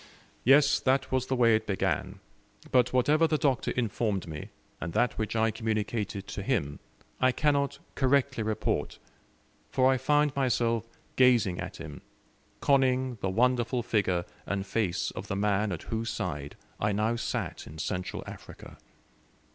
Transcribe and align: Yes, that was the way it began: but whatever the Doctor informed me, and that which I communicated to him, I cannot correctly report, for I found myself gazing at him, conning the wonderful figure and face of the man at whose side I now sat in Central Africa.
Yes, 0.43 0.79
that 0.79 1.11
was 1.11 1.27
the 1.27 1.35
way 1.35 1.55
it 1.55 1.67
began: 1.67 2.21
but 2.71 2.91
whatever 2.91 3.27
the 3.27 3.37
Doctor 3.37 3.69
informed 3.69 4.27
me, 4.27 4.49
and 4.79 4.93
that 4.93 5.15
which 5.19 5.35
I 5.35 5.51
communicated 5.51 6.25
to 6.29 6.41
him, 6.41 6.79
I 7.19 7.31
cannot 7.31 7.77
correctly 7.93 8.41
report, 8.41 8.97
for 9.69 9.91
I 9.91 9.97
found 9.99 10.35
myself 10.35 10.87
gazing 11.17 11.59
at 11.59 11.77
him, 11.77 12.01
conning 12.61 13.19
the 13.21 13.29
wonderful 13.29 13.83
figure 13.83 14.25
and 14.47 14.65
face 14.65 15.11
of 15.11 15.27
the 15.27 15.35
man 15.35 15.71
at 15.71 15.83
whose 15.83 16.09
side 16.09 16.55
I 16.79 16.93
now 16.93 17.15
sat 17.15 17.67
in 17.67 17.77
Central 17.77 18.23
Africa. 18.25 18.77